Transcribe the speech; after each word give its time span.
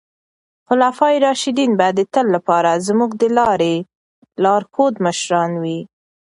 خلفای 0.67 1.15
راشدین 1.25 1.71
به 1.79 1.87
د 1.97 1.99
تل 2.13 2.25
لپاره 2.35 2.71
زموږ 2.87 3.11
د 3.17 3.23
لارې 3.37 3.75
لارښود 4.43 4.93
مشران 5.05 5.51
وي. 5.63 5.79